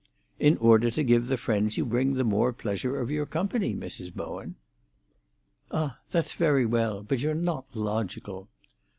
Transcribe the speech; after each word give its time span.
"In 0.39 0.57
order 0.57 0.89
to 0.89 1.03
give 1.03 1.27
the 1.27 1.37
friends 1.37 1.77
you 1.77 1.85
bring 1.85 2.15
the 2.15 2.23
more 2.23 2.51
pleasure 2.53 2.99
of 2.99 3.11
your 3.11 3.27
company, 3.27 3.75
Mrs. 3.75 4.11
Bowen." 4.11 4.55
"Ah! 5.69 5.99
that's 6.09 6.33
very 6.33 6.65
well. 6.65 7.03
But 7.03 7.19
you're 7.19 7.35
not 7.35 7.67
logical." 7.75 8.49